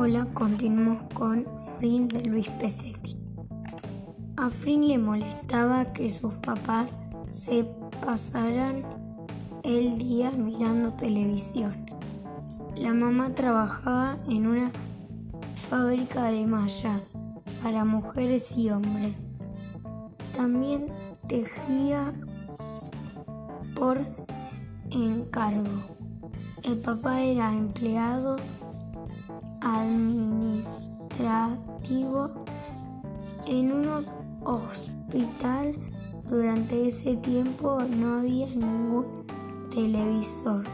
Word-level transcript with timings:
Hola, 0.00 0.28
continuamos 0.32 1.12
con 1.12 1.44
Frin 1.58 2.06
de 2.06 2.22
Luis 2.22 2.48
Pesetti. 2.50 3.16
A 4.36 4.48
Frin 4.48 4.86
le 4.86 4.96
molestaba 4.96 5.92
que 5.92 6.08
sus 6.08 6.34
papás 6.34 6.96
se 7.32 7.64
pasaran 8.06 8.84
el 9.64 9.98
día 9.98 10.30
mirando 10.30 10.92
televisión. 10.92 11.84
La 12.76 12.94
mamá 12.94 13.34
trabajaba 13.34 14.16
en 14.28 14.46
una 14.46 14.70
fábrica 15.68 16.26
de 16.26 16.46
mallas 16.46 17.14
para 17.60 17.84
mujeres 17.84 18.56
y 18.56 18.70
hombres. 18.70 19.26
También 20.32 20.92
tejía 21.26 22.14
por 23.74 23.98
encargo. 24.92 25.82
El 26.62 26.78
papá 26.82 27.20
era 27.20 27.52
empleado 27.52 28.36
administrativo 29.76 32.30
en 33.46 33.72
un 33.72 33.88
hospital. 34.44 35.74
Durante 36.28 36.86
ese 36.86 37.16
tiempo 37.16 37.80
no 37.82 38.18
había 38.18 38.46
ningún 38.48 39.24
televisor. 39.70 40.64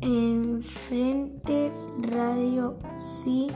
Enfrente 0.00 1.72
radio 2.00 2.78
sí, 2.96 3.50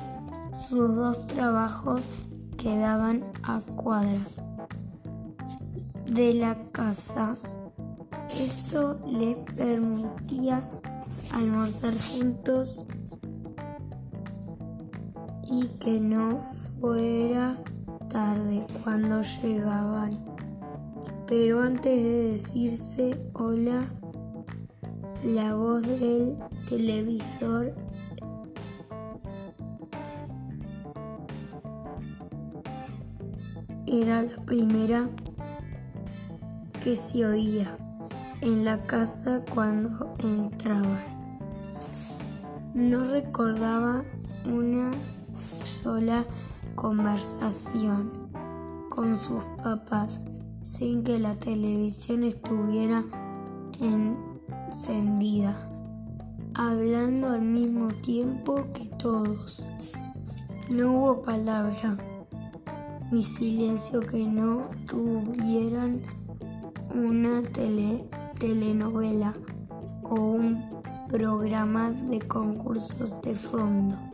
sus 0.53 0.97
dos 0.97 1.29
trabajos 1.29 2.03
quedaban 2.59 3.23
a 3.45 3.61
cuadras 3.61 4.43
de 6.07 6.35
la 6.35 6.59
casa. 6.73 7.37
Eso 8.29 8.97
le 9.07 9.37
permitía 9.57 10.69
almorzar 11.33 11.95
juntos 11.95 12.85
y 15.51 15.67
que 15.81 16.01
no 16.01 16.41
fuera 16.41 17.57
tarde 18.09 18.65
cuando 18.85 19.21
llegaban. 19.23 20.17
Pero 21.27 21.63
antes 21.63 22.03
de 22.03 22.29
decirse 22.31 23.21
hola, 23.35 23.89
la 25.25 25.55
voz 25.55 25.83
del 25.83 26.37
televisor 26.69 27.75
era 33.87 34.23
la 34.23 34.45
primera 34.45 35.09
que 36.83 36.95
se 36.97 37.27
oía 37.27 37.77
en 38.41 38.65
la 38.65 38.87
casa 38.87 39.43
cuando 39.53 40.17
entraba. 40.21 41.01
No 42.73 43.05
recordaba 43.05 44.05
una 44.47 44.93
sola 45.83 46.27
conversación 46.75 48.31
con 48.91 49.17
sus 49.17 49.43
papás 49.63 50.21
sin 50.61 51.03
que 51.03 51.19
la 51.19 51.35
televisión 51.37 52.23
estuviera 52.23 53.03
encendida, 53.81 55.57
hablando 56.55 57.29
al 57.29 57.41
mismo 57.41 57.89
tiempo 58.03 58.67
que 58.75 58.87
todos. 58.99 59.67
No 60.69 60.93
hubo 60.93 61.23
palabra 61.23 61.97
ni 63.11 63.23
silencio 63.23 64.01
que 64.01 64.27
no 64.27 64.69
tuvieran 64.87 66.03
una 66.95 67.41
tele 67.43 68.05
telenovela 68.39 69.35
o 70.03 70.15
un 70.15 70.63
programa 71.09 71.91
de 71.91 72.21
concursos 72.21 73.21
de 73.23 73.35
fondo. 73.35 74.10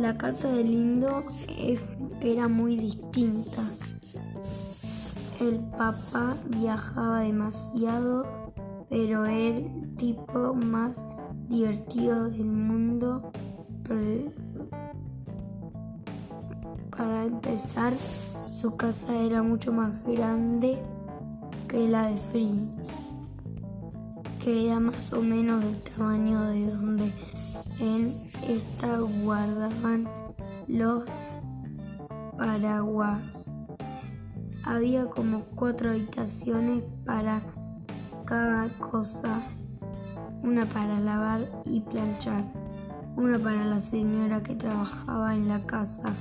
La 0.00 0.16
casa 0.16 0.48
de 0.48 0.62
Lindo 0.62 1.24
era 2.20 2.46
muy 2.46 2.76
distinta. 2.76 3.62
El 5.40 5.56
papá 5.76 6.36
viajaba 6.50 7.20
demasiado, 7.20 8.52
pero 8.88 9.26
el 9.26 9.94
tipo 9.96 10.54
más 10.54 11.04
divertido 11.48 12.30
del 12.30 12.44
mundo. 12.44 13.32
Para 16.96 17.24
empezar, 17.24 17.92
su 17.94 18.76
casa 18.76 19.16
era 19.16 19.42
mucho 19.42 19.72
más 19.72 20.06
grande 20.06 20.78
que 21.66 21.88
la 21.88 22.06
de 22.06 22.16
Free 22.18 22.68
que 24.38 24.66
era 24.66 24.80
más 24.80 25.12
o 25.12 25.20
menos 25.20 25.62
del 25.62 25.80
tamaño 25.80 26.40
de 26.42 26.70
donde 26.70 27.12
en 27.80 28.27
esta 28.46 28.98
guardaban 28.98 30.08
los 30.66 31.04
paraguas. 32.36 33.56
Había 34.64 35.06
como 35.06 35.44
cuatro 35.54 35.90
habitaciones 35.90 36.82
para 37.04 37.42
cada 38.26 38.68
cosa, 38.78 39.42
una 40.42 40.66
para 40.66 41.00
lavar 41.00 41.50
y 41.64 41.80
planchar, 41.80 42.44
una 43.16 43.38
para 43.38 43.64
la 43.64 43.80
señora 43.80 44.42
que 44.42 44.54
trabajaba 44.54 45.34
en 45.34 45.48
la 45.48 45.64
casa, 45.64 46.14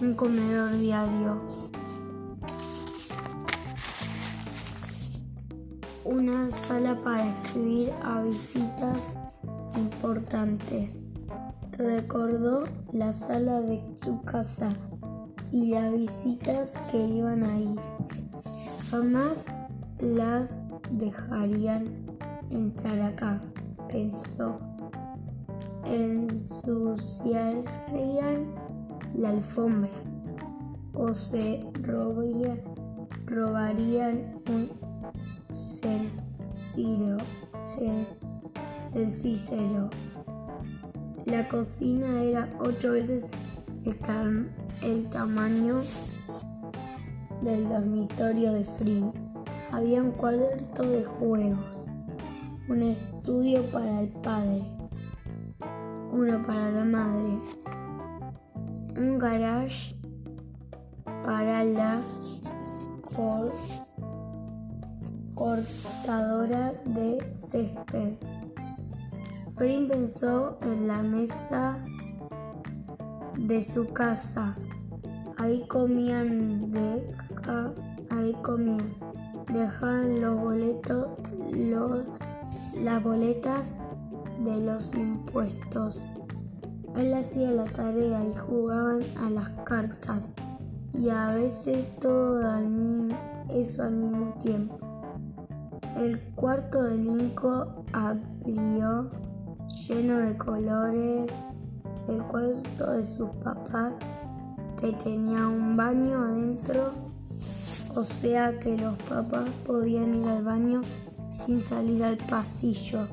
un 0.00 0.14
comedor 0.14 0.72
diario, 0.72 1.42
una 6.04 6.50
sala 6.50 6.96
para 7.02 7.28
escribir 7.30 7.92
a 8.02 8.22
visitas 8.22 9.16
importantes. 9.76 11.11
Recordó 11.78 12.64
la 12.92 13.12
sala 13.12 13.60
de 13.62 13.82
su 14.02 14.20
casa 14.22 14.68
y 15.50 15.66
las 15.66 15.92
visitas 15.92 16.88
que 16.90 16.98
iban 16.98 17.42
ahí. 17.42 17.74
Jamás 18.90 19.46
las 20.00 20.64
dejarían 20.90 21.84
entrar 22.50 23.00
acá, 23.00 23.42
pensó. 23.88 24.56
Ensuciarían 25.86 28.54
la 29.14 29.30
alfombra 29.30 29.90
o 30.94 31.14
se 31.14 31.64
robarían 33.26 34.34
un 34.48 34.70
cero. 39.36 39.90
La 41.32 41.48
cocina 41.48 42.22
era 42.22 42.46
ocho 42.60 42.92
veces 42.92 43.30
el, 43.86 45.08
tamaño 45.08 45.80
del 47.40 47.66
dormitorio 47.70 48.52
de 48.52 48.64
Frin. 48.64 49.10
Había 49.70 50.02
un 50.02 50.10
cuarto 50.10 50.82
de 50.82 51.04
juegos, 51.04 51.88
un 52.68 52.82
estudio 52.82 53.64
para 53.70 54.02
el 54.02 54.08
padre, 54.08 54.62
uno 56.12 56.46
para 56.46 56.70
la 56.70 56.84
madre, 56.84 57.38
un 58.98 59.18
garage 59.18 59.96
para 61.24 61.64
la 61.64 62.02
cortadora 65.34 66.74
de 66.84 67.26
césped. 67.32 68.31
Frin 69.56 69.86
pensó 69.86 70.58
en 70.62 70.88
la 70.88 71.02
mesa 71.02 71.84
de 73.36 73.62
su 73.62 73.92
casa. 73.92 74.56
Ahí 75.36 75.66
comían 75.68 76.70
de 76.70 77.14
ahí 78.10 78.36
comían. 78.42 78.94
Dejaban 79.52 80.20
los 80.20 80.40
boletos, 80.40 81.08
los, 81.52 82.04
las 82.82 83.02
boletas 83.02 83.78
de 84.38 84.56
los 84.64 84.94
impuestos. 84.94 86.02
Él 86.96 87.12
hacía 87.14 87.50
la 87.50 87.64
tarea 87.64 88.24
y 88.24 88.34
jugaban 88.34 89.02
a 89.18 89.30
las 89.30 89.48
cartas 89.64 90.34
y 90.94 91.08
a 91.08 91.34
veces 91.34 91.96
todo 91.96 92.40
eso 93.50 93.82
al 93.82 93.92
mismo 93.92 94.34
tiempo. 94.42 94.78
El 95.96 96.20
cuarto 96.34 96.82
de 96.82 96.96
Nico 96.96 97.84
abrió 97.92 99.10
lleno 99.72 100.18
de 100.18 100.36
colores. 100.36 101.46
El 102.08 102.22
cuarto 102.24 102.92
de 102.92 103.04
sus 103.04 103.30
papás 103.44 104.00
que 104.80 104.92
tenía 104.92 105.46
un 105.46 105.76
baño 105.76 106.24
adentro, 106.24 106.92
o 107.94 108.02
sea 108.02 108.58
que 108.58 108.76
los 108.76 108.96
papás 109.02 109.48
podían 109.64 110.14
ir 110.16 110.28
al 110.28 110.42
baño 110.42 110.82
sin 111.28 111.60
salir 111.60 112.02
al 112.02 112.16
pasillo. 112.16 113.06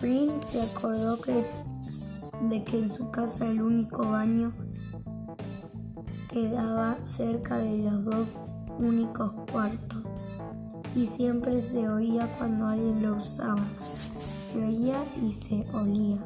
Prince 0.00 0.40
se 0.46 0.76
acordó 0.76 1.20
que, 1.20 1.44
de 2.48 2.64
que 2.64 2.78
en 2.78 2.90
su 2.90 3.10
casa 3.10 3.46
el 3.46 3.60
único 3.60 3.98
baño 4.08 4.52
quedaba 6.32 6.96
cerca 7.02 7.58
de 7.58 7.78
los 7.78 8.04
dos 8.04 8.28
únicos 8.78 9.32
cuartos 9.52 10.02
y 10.94 11.06
siempre 11.06 11.60
se 11.62 11.88
oía 11.88 12.34
cuando 12.38 12.66
alguien 12.66 13.02
lo 13.02 13.16
usaba. 13.16 13.62
Se 14.50 14.58
oía 14.58 15.04
y 15.22 15.30
se 15.30 15.64
olía. 15.72 16.18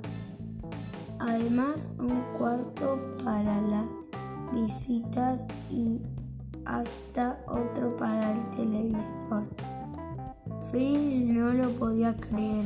Además, 1.18 1.94
un 1.98 2.22
cuarto 2.38 2.98
para 3.22 3.60
las 3.60 3.84
visitas 4.50 5.46
y 5.70 6.00
hasta 6.64 7.38
otro 7.46 7.94
para 7.98 8.32
el 8.32 8.50
televisor. 8.56 9.44
Frin 10.70 11.36
no 11.36 11.52
lo 11.52 11.70
podía 11.72 12.14
creer. 12.14 12.64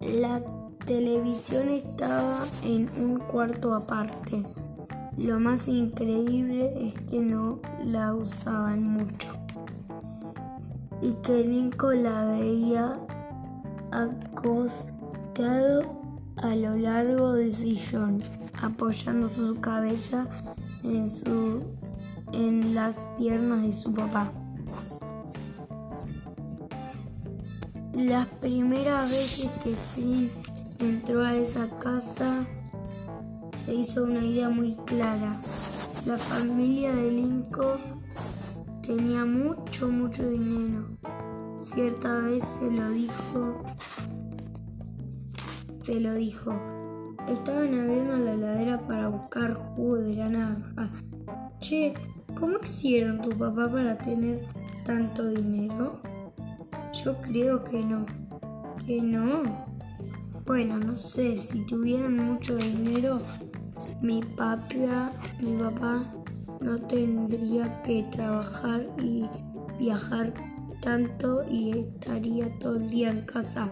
La 0.00 0.40
televisión 0.86 1.68
estaba 1.68 2.40
en 2.62 2.88
un 2.98 3.18
cuarto 3.18 3.74
aparte. 3.74 4.42
Lo 5.18 5.38
más 5.38 5.68
increíble 5.68 6.88
es 6.88 6.94
que 7.10 7.20
no 7.20 7.60
la 7.84 8.14
usaban 8.14 8.84
mucho 8.84 9.43
y 11.04 11.12
que 11.22 11.44
Lincoln 11.44 12.02
la 12.02 12.24
veía 12.24 12.98
acostado 13.92 15.82
a 16.36 16.54
lo 16.54 16.76
largo 16.76 17.34
del 17.34 17.52
sillón, 17.52 18.24
apoyando 18.62 19.28
su 19.28 19.60
cabeza 19.60 20.26
en, 20.82 21.06
su, 21.06 21.62
en 22.32 22.74
las 22.74 23.06
piernas 23.18 23.62
de 23.62 23.74
su 23.74 23.92
papá. 23.92 24.32
Las 27.92 28.26
primeras 28.38 29.10
veces 29.10 29.60
que 29.62 29.70
Finn 29.74 30.30
entró 30.80 31.22
a 31.22 31.34
esa 31.34 31.68
casa, 31.80 32.46
se 33.56 33.74
hizo 33.74 34.04
una 34.04 34.24
idea 34.24 34.48
muy 34.48 34.74
clara. 34.86 35.32
La 36.06 36.16
familia 36.16 36.92
de 36.94 37.10
Lincoln 37.10 37.93
tenía 38.86 39.24
mucho, 39.24 39.88
mucho 39.88 40.28
dinero. 40.28 40.84
Cierta 41.56 42.18
vez 42.20 42.44
se 42.44 42.70
lo 42.70 42.90
dijo, 42.90 43.62
se 45.80 46.00
lo 46.00 46.14
dijo. 46.14 46.52
Estaban 47.28 47.78
abriendo 47.78 48.18
la 48.18 48.32
heladera 48.34 48.78
para 48.86 49.08
buscar 49.08 49.54
jugo 49.54 49.96
de 49.96 50.16
naranja. 50.16 50.90
Che, 51.60 51.94
¿cómo 52.38 52.58
hicieron 52.62 53.20
tu 53.20 53.30
papá 53.30 53.70
para 53.70 53.96
tener 53.96 54.46
tanto 54.84 55.28
dinero? 55.28 56.00
Yo 57.04 57.16
creo 57.22 57.64
que 57.64 57.82
no. 57.82 58.04
¿Que 58.84 59.00
no? 59.00 59.64
Bueno, 60.44 60.78
no 60.78 60.96
sé, 60.96 61.36
si 61.38 61.64
tuvieran 61.64 62.16
mucho 62.16 62.56
dinero, 62.56 63.20
mi 64.02 64.22
papá, 64.22 65.12
mi 65.40 65.56
papá 65.56 66.04
no 66.60 66.78
tendría 66.80 67.82
que 67.82 68.04
trabajar 68.10 68.86
y 68.98 69.26
viajar 69.78 70.32
tanto 70.80 71.42
y 71.50 71.78
estaría 71.78 72.58
todo 72.58 72.76
el 72.76 72.88
día 72.88 73.10
en 73.10 73.22
casa, 73.22 73.70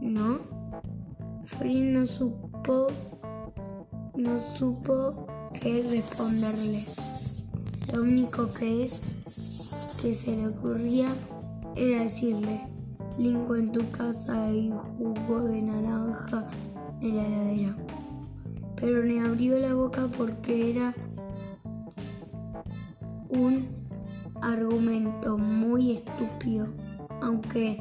¿no? 0.00 0.40
Frin 1.44 1.94
no 1.94 2.06
supo, 2.06 2.88
no 4.16 4.38
supo 4.38 5.26
qué 5.60 5.86
responderle. 5.90 6.82
Lo 7.94 8.02
único 8.02 8.48
que 8.48 8.84
es 8.84 9.00
que 10.00 10.14
se 10.14 10.36
le 10.36 10.48
ocurría 10.48 11.08
era 11.76 12.02
decirle, 12.02 12.62
Linko 13.18 13.56
en 13.56 13.72
tu 13.72 13.90
casa 13.90 14.44
hay 14.44 14.72
jugo 14.98 15.44
de 15.44 15.62
naranja 15.62 16.48
en 17.00 17.16
la 17.16 17.26
heladera. 17.26 17.76
Pero 18.76 19.02
ni 19.04 19.18
abrió 19.18 19.58
la 19.58 19.74
boca 19.74 20.08
porque 20.18 20.70
era 20.70 20.94
un 23.36 23.68
argumento 24.40 25.38
muy 25.38 25.92
estúpido, 25.92 26.68
aunque 27.20 27.78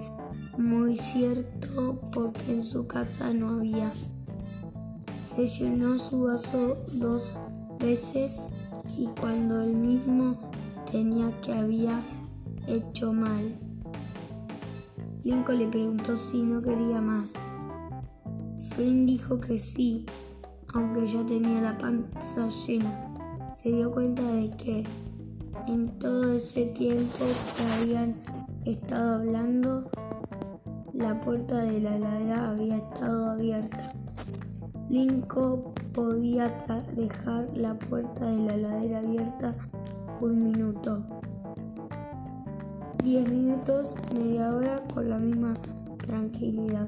muy 0.57 0.97
cierto 0.97 1.99
porque 2.13 2.53
en 2.53 2.63
su 2.63 2.87
casa 2.87 3.33
no 3.33 3.49
había. 3.49 3.91
Se 5.21 5.47
llenó 5.47 5.97
su 5.97 6.23
vaso 6.23 6.77
dos 6.93 7.35
veces 7.79 8.45
y 8.97 9.07
cuando 9.19 9.61
él 9.61 9.75
mismo 9.75 10.37
tenía 10.91 11.31
que 11.41 11.53
había 11.53 12.01
hecho 12.67 13.11
mal. 13.11 13.57
Lincoln 15.23 15.57
le 15.57 15.67
preguntó 15.67 16.15
si 16.15 16.41
no 16.41 16.61
quería 16.61 17.01
más. 17.01 17.33
Flynn 18.57 19.05
dijo 19.05 19.39
que 19.39 19.57
sí, 19.57 20.05
aunque 20.73 21.07
ya 21.07 21.25
tenía 21.25 21.61
la 21.61 21.77
panza 21.77 22.47
llena. 22.47 23.01
Se 23.49 23.71
dio 23.71 23.91
cuenta 23.91 24.23
de 24.23 24.49
que 24.51 24.83
en 25.67 25.87
todo 25.99 26.33
ese 26.33 26.65
tiempo 26.67 27.25
que 27.57 27.83
habían 27.83 28.15
estado 28.65 29.15
hablando, 29.15 29.89
la 30.93 31.19
puerta 31.21 31.57
de 31.57 31.79
la 31.79 31.95
heladera 31.95 32.49
había 32.49 32.77
estado 32.77 33.31
abierta. 33.31 33.93
Lincoln 34.89 35.63
podía 35.93 36.55
dejar 36.95 37.49
la 37.57 37.73
puerta 37.73 38.25
de 38.25 38.37
la 38.37 38.53
heladera 38.55 38.99
abierta 38.99 39.55
un 40.21 40.51
minuto, 40.51 41.03
diez 43.03 43.27
minutos, 43.27 43.95
media 44.17 44.53
hora 44.53 44.81
con 44.93 45.09
la 45.09 45.17
misma 45.17 45.53
tranquilidad. 45.97 46.87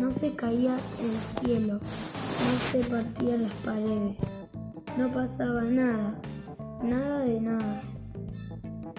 No 0.00 0.10
se 0.12 0.34
caía 0.34 0.74
el 0.74 1.10
cielo, 1.10 1.74
no 1.74 1.80
se 1.80 2.84
partían 2.90 3.42
las 3.42 3.52
paredes, 3.52 4.16
no 4.98 5.12
pasaba 5.12 5.62
nada 5.62 6.20
nada 6.82 7.20
de 7.20 7.40
nada. 7.40 7.82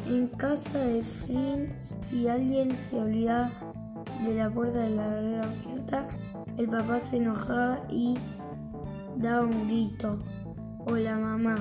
En 0.07 0.27
casa 0.27 0.85
de 0.85 1.01
Flynn, 1.01 1.69
si 1.75 2.27
alguien 2.27 2.77
se 2.77 2.99
olvidaba 2.99 3.51
de 4.23 4.35
la 4.35 4.49
puerta 4.49 4.79
de 4.79 4.89
la 4.89 5.05
heladera 5.07 5.43
abierta, 5.43 6.07
el 6.57 6.69
papá 6.69 6.99
se 6.99 7.17
enojaba 7.17 7.81
y 7.89 8.17
daba 9.17 9.45
un 9.45 9.67
grito. 9.67 10.19
O 10.85 10.95
la 10.97 11.17
mamá. 11.17 11.55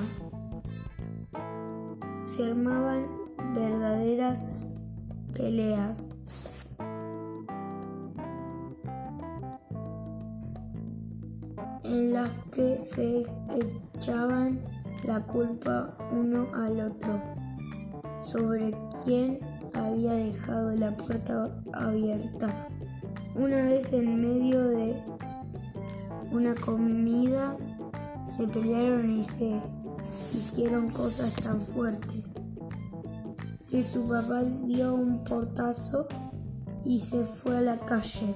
Se 2.25 2.51
armaban 2.51 3.05
verdaderas 3.55 4.77
peleas. 5.33 6.17
en 11.83 12.13
las 12.13 12.31
que 12.45 12.77
se 12.77 13.25
echaban 13.95 14.57
la 15.05 15.19
culpa 15.19 15.87
uno 16.13 16.47
al 16.55 16.79
otro 16.79 17.21
sobre 18.21 18.73
quién 19.03 19.39
había 19.73 20.13
dejado 20.13 20.71
la 20.75 20.91
puerta 20.95 21.49
abierta. 21.73 22.69
Una 23.35 23.63
vez 23.63 23.91
en 23.93 24.21
medio 24.21 24.67
de 24.69 25.01
una 26.31 26.55
comida 26.55 27.55
se 28.27 28.47
pelearon 28.47 29.09
y 29.09 29.23
se 29.23 29.59
hicieron 30.33 30.89
cosas 30.89 31.35
tan 31.35 31.59
fuertes 31.59 32.35
que 33.69 33.83
su 33.83 34.07
papá 34.07 34.43
dio 34.65 34.93
un 34.93 35.23
portazo 35.25 36.07
y 36.85 36.99
se 36.99 37.25
fue 37.25 37.57
a 37.57 37.61
la 37.61 37.77
calle. 37.77 38.33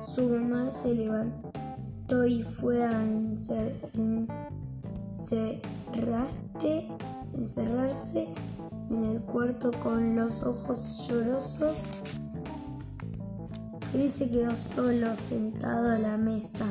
Su 0.00 0.28
mamá 0.28 0.70
se 0.70 0.94
levantó 0.94 2.26
y 2.26 2.42
fue 2.42 2.84
a 2.84 3.02
encerrar 3.02 4.61
cerraste, 5.12 6.88
encerrarse 7.34 8.28
en 8.90 9.04
el 9.04 9.22
cuarto 9.22 9.70
con 9.82 10.16
los 10.16 10.42
ojos 10.42 11.06
llorosos. 11.08 11.76
Fritz 13.90 14.12
se 14.12 14.30
quedó 14.30 14.56
solo 14.56 15.14
sentado 15.16 15.92
a 15.92 15.98
la 15.98 16.16
mesa, 16.16 16.66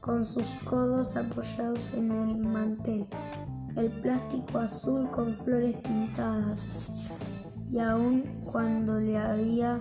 con 0.00 0.24
sus 0.24 0.46
codos 0.64 1.16
apoyados 1.16 1.94
en 1.94 2.10
el 2.10 2.38
mantel, 2.38 3.06
el 3.76 3.90
plástico 4.00 4.58
azul 4.58 5.10
con 5.10 5.32
flores 5.32 5.76
pintadas. 5.76 7.30
Y 7.70 7.78
aun 7.78 8.24
cuando 8.50 8.98
le 8.98 9.18
había 9.18 9.80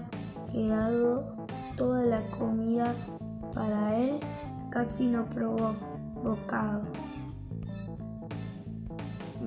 quedado 0.52 1.48
toda 1.78 2.04
la 2.04 2.28
comida 2.32 2.94
para 3.54 3.98
él, 3.98 4.20
casi 4.70 5.08
no 5.08 5.26
probó 5.30 5.76
bocado 6.22 6.84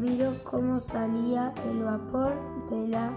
miró 0.03 0.35
cómo 0.43 0.81
salía 0.81 1.55
el 1.71 1.85
vapor 1.85 2.35
de 2.69 2.89
la 2.89 3.13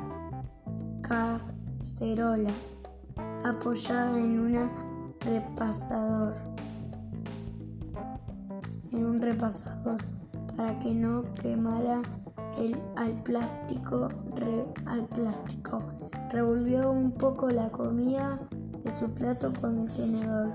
cacerola 1.02 2.52
apoyada 3.44 4.16
en 4.20 4.40
una 4.40 4.72
repasador. 5.20 6.36
En 8.92 9.04
un 9.04 9.20
repasador 9.20 9.98
para 10.56 10.78
que 10.78 10.94
no 10.94 11.24
quemara 11.42 12.04
el, 12.60 12.78
al 12.96 13.24
plástico 13.24 14.08
al 14.86 15.06
plástico. 15.08 15.82
Revolvió 16.30 16.92
un 16.92 17.12
poco 17.14 17.50
la 17.50 17.72
comida 17.72 18.40
de 18.84 18.92
su 18.92 19.12
plato 19.12 19.52
con 19.60 19.80
el 19.80 19.92
tenedor. 19.92 20.50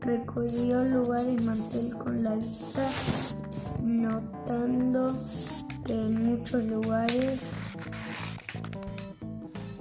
Recorrió 0.00 0.80
el 0.80 0.94
lugar 0.94 1.26
y 1.28 1.36
mantel 1.44 1.94
con 1.98 2.24
la 2.24 2.34
vista 2.34 2.88
notando 3.82 5.14
que 5.84 5.92
en 5.92 6.30
muchos 6.30 6.64
lugares 6.64 7.40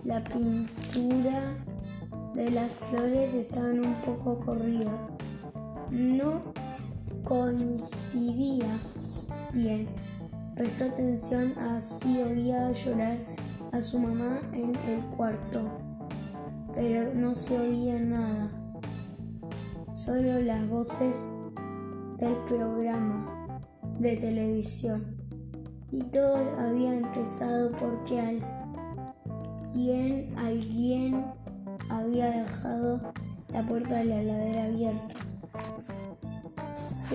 la 0.04 0.24
pintura 0.24 1.54
de 2.34 2.52
las 2.52 2.72
flores 2.74 3.34
estaban 3.34 3.86
un 3.86 3.96
poco 4.02 4.40
corridas. 4.40 5.12
No 5.90 6.42
coincidía 7.24 8.72
bien. 9.52 9.88
Prestó 10.56 10.86
atención 10.86 11.54
así 11.60 12.22
oía 12.22 12.72
llorar 12.72 13.18
a 13.72 13.82
su 13.82 14.00
mamá 14.00 14.40
en 14.54 14.76
el 14.76 15.02
cuarto, 15.16 15.70
pero 16.74 17.14
no 17.14 17.36
se 17.36 17.60
oía 17.60 18.00
nada, 18.00 18.50
solo 19.94 20.40
las 20.42 20.68
voces 20.68 21.34
del 22.18 22.36
programa 22.48 23.37
de 24.00 24.18
televisión. 24.18 25.18
Y 25.92 26.04
todo 26.04 26.38
había 26.60 26.94
empezado 26.94 27.72
porque 27.72 28.42
alguien, 29.74 30.38
alguien 30.38 31.26
había 31.90 32.30
dejado 32.30 33.02
la 33.54 33.64
puerta 33.64 33.96
de 33.96 34.06
la 34.06 34.22
heladera 34.22 34.66
abierta. 34.66 35.16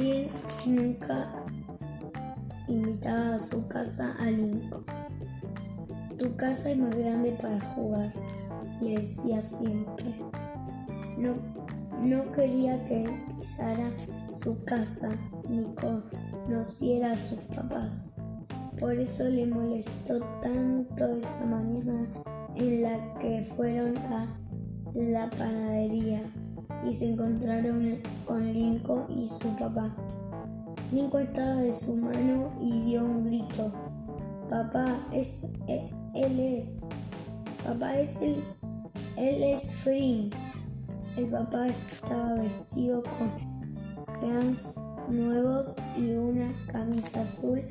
Y 0.00 0.28
nunca 0.68 1.32
invitaba 2.66 3.34
a 3.36 3.40
su 3.40 3.68
casa 3.68 4.16
a 4.18 4.24
Lincoln. 4.30 4.84
Tu 6.18 6.34
casa 6.36 6.70
es 6.70 6.78
más 6.78 6.96
grande 6.96 7.36
para 7.40 7.60
jugar, 7.74 8.12
le 8.80 8.98
decía 8.98 9.42
siempre. 9.42 10.14
No, 11.18 11.34
no 12.02 12.32
quería 12.32 12.82
que 12.84 13.08
pisara 13.36 13.90
su 14.30 14.64
casa 14.64 15.10
ni 15.48 15.64
conociera 16.44 17.12
a 17.12 17.16
sus 17.16 17.38
papás. 17.54 18.16
Por 18.78 18.98
eso 18.98 19.28
le 19.28 19.46
molestó 19.46 20.20
tanto 20.40 21.06
esa 21.16 21.46
mañana 21.46 22.06
en 22.56 22.82
la 22.82 23.14
que 23.20 23.42
fueron 23.42 23.96
a 23.96 24.26
la 24.94 25.30
panadería 25.30 26.20
y 26.88 26.92
se 26.92 27.12
encontraron 27.12 27.98
con 28.26 28.52
Lincoln 28.52 29.06
y 29.08 29.28
su 29.28 29.48
papá. 29.56 29.94
Lincoln 30.92 31.22
estaba 31.22 31.56
de 31.56 31.72
su 31.72 31.96
mano 31.96 32.52
y 32.60 32.82
dio 32.86 33.04
un 33.04 33.24
grito. 33.26 33.72
Papá, 34.48 34.98
es, 35.12 35.48
e, 35.68 35.88
él 36.14 36.40
es. 36.40 36.80
Papá 37.64 37.98
es 37.98 38.20
él. 38.20 38.42
Él 39.16 39.42
es 39.42 39.74
Free. 39.76 40.30
El 41.16 41.26
papá 41.26 41.68
estaba 41.68 42.34
vestido 42.34 43.02
con 43.02 43.30
jeans 44.20 44.76
nuevos 45.08 45.76
y 45.96 46.12
una 46.12 46.52
camisa 46.70 47.22
azul 47.22 47.62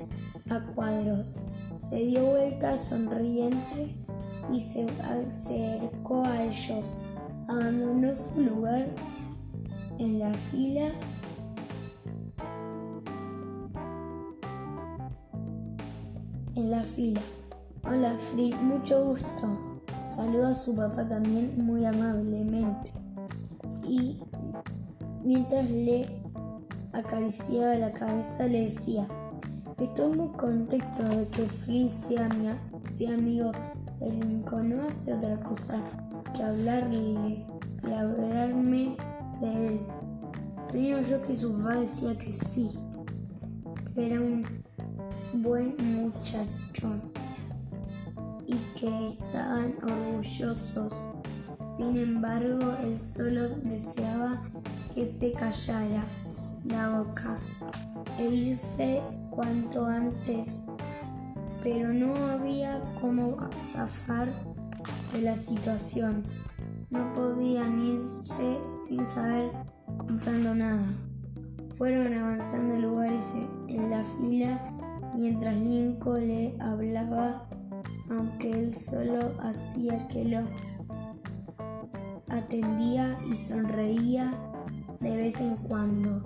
a 0.49 0.59
cuadros. 0.73 1.39
Se 1.77 1.97
dio 1.97 2.25
vuelta 2.25 2.77
sonriente 2.77 3.95
y 4.51 4.59
se 4.59 4.87
acercó 5.01 6.23
a 6.23 6.43
ellos. 6.43 6.99
Abandonó 7.47 8.15
su 8.15 8.41
lugar 8.41 8.87
en 9.97 10.19
la 10.19 10.33
fila 10.33 10.91
en 16.55 16.71
la 16.71 16.83
fila. 16.83 17.21
Hola 17.83 18.15
Fritz, 18.31 18.61
mucho 18.61 19.03
gusto. 19.05 19.57
Saluda 20.03 20.51
a 20.51 20.55
su 20.55 20.75
papá 20.75 21.07
también 21.07 21.65
muy 21.65 21.85
amablemente. 21.85 22.91
Y 23.87 24.19
mientras 25.23 25.69
le 25.69 26.20
acariciaba 26.93 27.75
la 27.75 27.91
cabeza 27.91 28.47
le 28.47 28.63
decía, 28.63 29.07
estoy 29.77 30.15
muy 30.15 30.29
contento 30.29 31.03
de 31.03 31.27
que 31.27 31.43
Fritz 31.43 31.91
sea, 32.07 32.25
amigo 33.13 33.51
de 33.99 34.11
Lincoln. 34.11 34.69
No 34.69 34.83
hace 34.83 35.13
otra 35.13 35.39
cosa 35.39 35.79
que 36.35 36.43
hablarle 36.43 36.97
y 36.97 37.91
hablarme 37.91 38.95
de 39.41 39.67
él. 39.67 39.79
Primero 40.69 41.01
yo 41.01 41.21
que 41.21 41.35
su 41.35 41.57
papá 41.57 41.75
decía 41.75 42.17
que 42.17 42.31
sí, 42.31 42.69
que 43.93 44.07
era 44.07 44.21
un 44.21 44.45
buen 45.33 45.75
muchacho 45.77 46.95
y 48.47 48.55
que 48.79 49.09
estaban 49.09 49.75
orgullosos. 49.83 51.11
Sin 51.77 51.97
embargo, 51.97 52.75
él 52.83 52.97
solo 52.97 53.49
deseaba 53.63 54.41
que 54.95 55.05
se 55.07 55.31
callara 55.33 56.03
la 56.65 56.89
boca 56.89 57.39
e 58.17 58.27
irse 58.27 59.01
cuanto 59.29 59.85
antes, 59.85 60.67
pero 61.63 61.93
no 61.93 62.13
había 62.27 62.81
cómo 62.99 63.37
zafar 63.63 64.29
de 65.13 65.21
la 65.21 65.35
situación. 65.35 66.23
No 66.89 67.13
podían 67.13 67.79
irse 67.79 68.59
sin 68.87 69.05
saber 69.05 69.51
comprando 69.97 70.53
nada. 70.55 70.85
Fueron 71.71 72.13
avanzando 72.13 72.75
lugares 72.75 73.33
en 73.67 73.89
la 73.89 74.03
fila 74.03 74.59
mientras 75.15 75.55
Lincoln 75.55 76.27
le 76.27 76.55
hablaba, 76.59 77.47
aunque 78.09 78.51
él 78.51 78.77
solo 78.77 79.33
hacía 79.41 80.07
que 80.09 80.25
lo 80.25 80.41
atendía 82.29 83.17
y 83.29 83.35
sonreía 83.35 84.50
de 85.01 85.17
vez 85.17 85.41
en 85.41 85.55
cuando. 85.57 86.21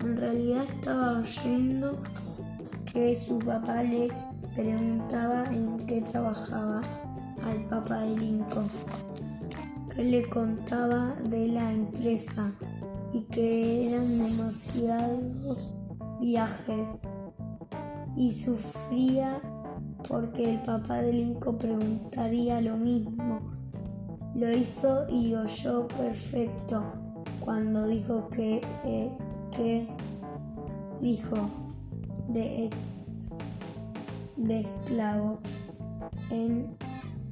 En 0.00 0.16
realidad 0.16 0.64
estaba 0.64 1.18
oyendo 1.18 1.98
que 2.92 3.16
su 3.16 3.38
papá 3.38 3.82
le 3.82 4.08
preguntaba 4.54 5.44
en 5.52 5.76
qué 5.86 6.00
trabajaba 6.02 6.82
al 7.44 7.64
papá 7.68 8.00
de 8.00 8.16
Lincoln, 8.16 8.68
que 9.94 10.04
le 10.04 10.28
contaba 10.28 11.14
de 11.24 11.48
la 11.48 11.72
empresa 11.72 12.52
y 13.12 13.22
que 13.22 13.88
eran 13.88 14.06
demasiados 14.18 15.74
viajes 16.20 17.08
y 18.16 18.32
sufría 18.32 19.40
porque 20.08 20.54
el 20.54 20.62
papá 20.62 21.02
de 21.02 21.12
Lincoln 21.12 21.58
preguntaría 21.58 22.60
lo 22.60 22.76
mismo. 22.76 23.40
Lo 24.34 24.50
hizo 24.52 25.08
y 25.08 25.34
oyó 25.34 25.88
perfecto 25.88 26.99
cuando 27.44 27.86
dijo 27.86 28.28
que, 28.28 28.60
eh, 28.84 29.10
que 29.56 29.88
dijo 31.00 31.36
de, 32.28 32.70
de 34.36 34.60
esclavo 34.60 35.38
en 36.30 36.70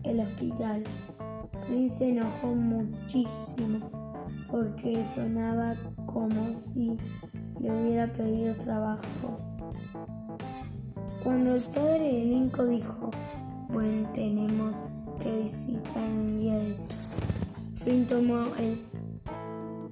el 0.02 0.20
hospital. 0.20 0.84
Prince 1.66 1.96
se 1.98 2.08
enojó 2.10 2.54
muchísimo 2.54 3.90
porque 4.50 5.04
sonaba 5.04 5.76
como 6.06 6.52
si 6.52 6.96
le 7.60 7.70
hubiera 7.70 8.06
pedido 8.12 8.54
trabajo. 8.56 9.38
Cuando 11.22 11.54
el 11.54 11.62
padre 11.74 12.12
de 12.12 12.24
Lincoln 12.24 12.70
dijo, 12.70 13.10
bueno, 13.68 14.08
tenemos 14.14 14.76
que 15.20 15.42
visitar 15.42 16.08
un 16.10 16.36
día 16.38 16.54
de 16.54 16.70
estos, 16.70 17.12
Flynn 17.76 18.06
tomó 18.06 18.44
el, 18.56 18.87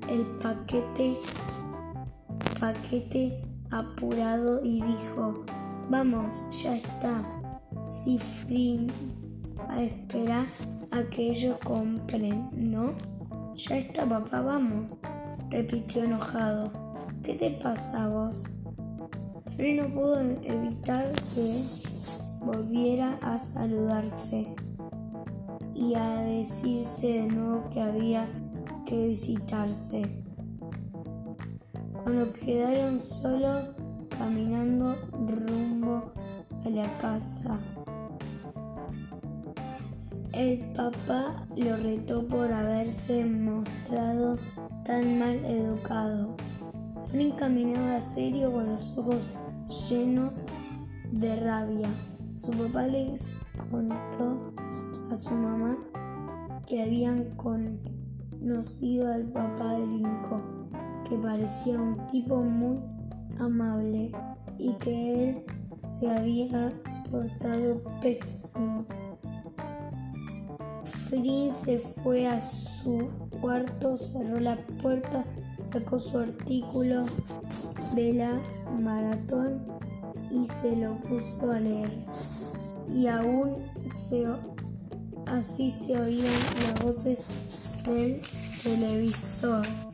el 0.09 0.25
paquete, 0.43 1.15
paquete 2.61 3.43
apurado 3.71 4.65
y 4.65 4.83
dijo, 4.83 5.45
vamos, 5.91 6.49
ya 6.63 6.77
está. 6.77 7.23
Si 7.85 8.19
Flynn 8.19 8.91
a 9.69 9.83
esperar 9.83 10.47
a 10.91 11.03
que 11.05 11.31
ellos 11.31 11.57
compren, 11.65 12.49
¿no? 12.53 12.95
Ya 13.57 13.79
está, 13.79 14.09
papá, 14.09 14.41
vamos, 14.41 14.97
repitió 15.51 16.05
enojado. 16.05 16.71
¿Qué 17.23 17.35
te 17.35 17.51
pasa 17.63 18.09
vos? 18.09 18.49
Free 19.57 19.75
no 19.75 19.89
pudo 19.89 20.21
evitar 20.21 21.13
que 21.13 21.63
volviera 22.41 23.19
a 23.23 23.39
saludarse 23.39 24.55
y 25.75 25.95
a 25.95 26.17
decirse 26.23 27.23
de 27.23 27.29
nuevo 27.29 27.69
que 27.71 27.81
había 27.81 28.29
que 28.87 29.09
visitarse. 29.09 30.07
Cuando 32.05 32.33
quedaron 32.33 32.99
solos 32.99 33.75
caminando 34.17 34.95
rumbo 35.13 36.13
a 36.65 36.71
la 36.71 36.97
casa, 36.99 37.59
el 40.33 40.61
papá 40.73 41.47
lo 41.57 41.77
retó 41.77 42.27
por 42.29 42.53
haberse 42.53 43.25
mostrado 43.25 44.39
tan 44.85 45.19
mal 45.19 45.45
educado. 45.45 46.37
Flynn 47.09 47.33
caminaba 47.33 48.01
serio 48.01 48.53
con 48.53 48.67
los 48.67 48.97
ojos 48.99 49.31
llenos 49.89 50.49
de 51.11 51.37
rabia. 51.37 51.89
Su 52.33 52.53
papá 52.53 52.87
les 52.87 53.45
contó 53.71 54.53
a 55.11 55.17
su 55.17 55.35
mamá 55.35 55.77
que 56.67 56.83
habían 56.83 57.25
conocido 58.47 59.13
al 59.13 59.25
papá 59.25 59.73
de 59.73 59.87
Lincoln, 59.87 60.71
que 61.09 61.17
parecía 61.19 61.81
un 61.81 62.07
tipo 62.07 62.37
muy 62.37 62.79
amable 63.41 64.13
y 64.57 64.73
que 64.75 65.31
él 65.31 65.45
se 65.77 66.09
había 66.09 66.73
portado 67.11 67.83
pésimo. 68.01 68.85
Flynn 70.85 71.51
se 71.51 71.79
fue 71.79 72.29
a 72.29 72.39
su 72.39 73.09
cuarto, 73.41 73.97
cerró 73.97 74.39
la 74.39 74.57
puerta, 74.81 75.25
sacó 75.61 75.99
su 75.99 76.19
artículo 76.19 77.05
de 77.97 78.13
la 78.13 78.41
maratón 78.81 79.61
y 80.31 80.47
se 80.47 80.77
lo 80.77 81.01
puso 81.01 81.51
a 81.51 81.59
leer. 81.59 81.91
Y 82.95 83.09
aún 83.09 83.57
se, 83.85 84.25
así 85.27 85.73
se 85.73 86.01
oían 86.01 86.33
las 86.63 86.85
voces 86.85 87.76
del 87.87 88.21
televisor. 88.63 89.86